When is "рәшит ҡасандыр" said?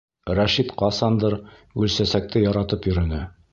0.37-1.37